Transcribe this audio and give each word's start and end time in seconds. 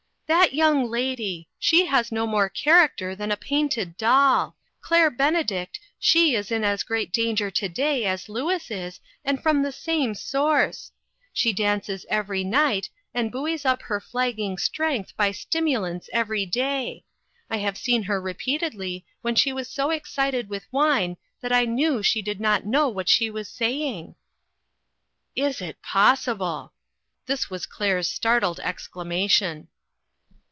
"That 0.41 0.53
young 0.53 0.89
lady! 0.89 1.49
She 1.59 1.87
has 1.87 2.09
no 2.09 2.25
more 2.25 2.49
charac 2.49 2.95
ter 2.95 3.15
than 3.15 3.33
a 3.33 3.35
painted 3.35 3.97
doll! 3.97 4.55
Claire 4.79 5.09
Benedict, 5.11 5.77
she 5.99 6.35
is 6.35 6.47
346 6.47 6.53
INTERRUPTED. 6.53 6.57
in 6.57 6.73
as 6.73 6.87
great 6.87 7.11
danger 7.11 7.51
to 7.51 7.67
day 7.67 8.05
as 8.05 8.29
Louis 8.29 8.71
is, 8.71 9.01
and 9.25 9.43
from 9.43 9.61
the 9.61 9.73
same 9.73 10.15
source! 10.15 10.93
She 11.33 11.51
dances 11.51 12.05
every 12.09 12.45
night, 12.45 12.89
and 13.13 13.29
buoys 13.29 13.65
up 13.65 13.81
her 13.81 13.99
flagging 13.99 14.57
strength 14.57 15.17
by 15.17 15.31
stimulants 15.31 16.09
every 16.13 16.45
day. 16.45 17.03
I 17.49 17.57
have 17.57 17.77
seen 17.77 18.03
her 18.03 18.21
repeatedly 18.21 19.05
when 19.21 19.35
she 19.35 19.51
was 19.51 19.67
so 19.67 19.89
excited 19.89 20.47
with 20.47 20.63
wine 20.71 21.17
that 21.41 21.51
I 21.51 21.65
knew 21.65 22.01
she 22.01 22.21
did 22.21 22.39
not 22.39 22.65
know 22.65 22.87
what 22.87 23.09
she 23.09 23.29
was 23.29 23.49
saying."" 23.49 24.15
Is 25.35 25.59
it 25.59 25.81
possible!" 25.81 26.71
This 27.25 27.49
was 27.49 27.65
Claire's 27.65 28.07
start 28.07 28.43
led 28.43 28.59
exclamation. 28.61 29.67